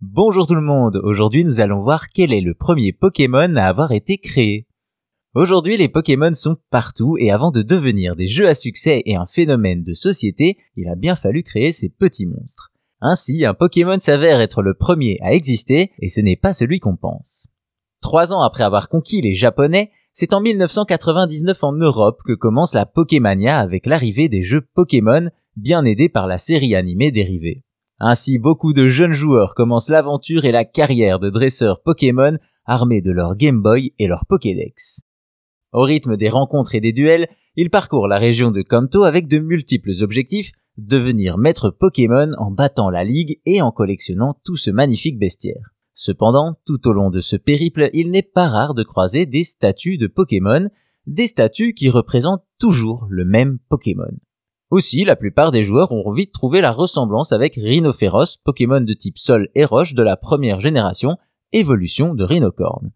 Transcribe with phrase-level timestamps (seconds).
[0.00, 3.90] Bonjour tout le monde, aujourd'hui nous allons voir quel est le premier Pokémon à avoir
[3.90, 4.68] été créé.
[5.34, 9.26] Aujourd'hui les Pokémon sont partout et avant de devenir des jeux à succès et un
[9.26, 12.70] phénomène de société, il a bien fallu créer ces petits monstres.
[13.00, 16.94] Ainsi, un Pokémon s'avère être le premier à exister et ce n'est pas celui qu'on
[16.94, 17.48] pense.
[18.00, 22.86] Trois ans après avoir conquis les Japonais, c'est en 1999 en Europe que commence la
[22.86, 27.64] Pokémania avec l'arrivée des jeux Pokémon, bien aidés par la série animée dérivée.
[28.00, 33.10] Ainsi, beaucoup de jeunes joueurs commencent l'aventure et la carrière de dresseurs Pokémon armés de
[33.10, 35.00] leur Game Boy et leur Pokédex.
[35.72, 39.38] Au rythme des rencontres et des duels, ils parcourent la région de Kanto avec de
[39.38, 45.18] multiples objectifs, devenir maître Pokémon en battant la ligue et en collectionnant tout ce magnifique
[45.18, 45.74] bestiaire.
[45.92, 49.98] Cependant, tout au long de ce périple, il n'est pas rare de croiser des statues
[49.98, 50.68] de Pokémon,
[51.06, 54.12] des statues qui représentent toujours le même Pokémon.
[54.70, 59.18] Aussi, la plupart des joueurs ont vite trouvé la ressemblance avec Rhinophéros, Pokémon de type
[59.18, 61.16] sol et roche de la première génération,
[61.52, 62.90] évolution de Rhinocorn.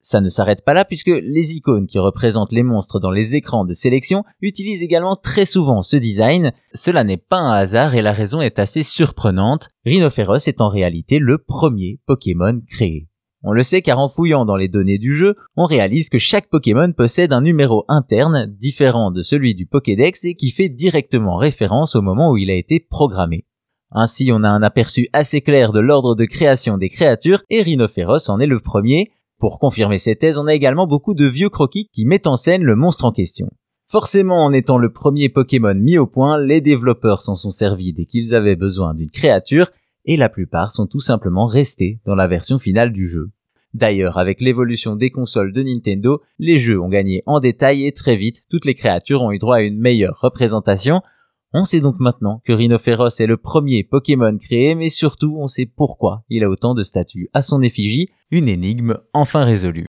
[0.00, 3.64] Ça ne s'arrête pas là puisque les icônes qui représentent les monstres dans les écrans
[3.64, 6.52] de sélection utilisent également très souvent ce design.
[6.74, 9.68] Cela n'est pas un hasard et la raison est assez surprenante.
[9.84, 13.08] Rhinophéros est en réalité le premier Pokémon créé.
[13.48, 16.50] On le sait car en fouillant dans les données du jeu, on réalise que chaque
[16.50, 21.94] Pokémon possède un numéro interne différent de celui du Pokédex et qui fait directement référence
[21.94, 23.46] au moment où il a été programmé.
[23.92, 28.28] Ainsi, on a un aperçu assez clair de l'ordre de création des créatures et Rhinophéros
[28.28, 29.12] en est le premier.
[29.38, 32.64] Pour confirmer ces thèses, on a également beaucoup de vieux croquis qui mettent en scène
[32.64, 33.48] le monstre en question.
[33.88, 38.06] Forcément, en étant le premier Pokémon mis au point, les développeurs s'en sont servis dès
[38.06, 39.70] qu'ils avaient besoin d'une créature
[40.04, 43.30] et la plupart sont tout simplement restés dans la version finale du jeu.
[43.76, 48.16] D'ailleurs, avec l'évolution des consoles de Nintendo, les jeux ont gagné en détail et très
[48.16, 51.02] vite, toutes les créatures ont eu droit à une meilleure représentation.
[51.52, 55.66] On sait donc maintenant que Rhinophéros est le premier Pokémon créé, mais surtout on sait
[55.66, 59.85] pourquoi il a autant de statues à son effigie, une énigme enfin résolue.